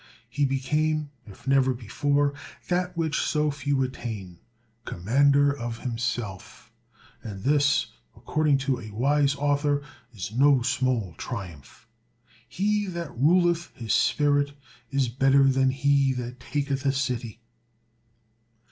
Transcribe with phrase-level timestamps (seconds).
[0.27, 2.33] He became, if never before,
[2.69, 4.39] that which so few attain,
[4.83, 6.71] "commander of himself;"
[7.21, 7.85] and this,
[8.15, 11.87] according to a wise author, is no small triumph.
[12.49, 14.53] "He that ruleth his spirit
[14.89, 17.39] is better than he that taketh a city."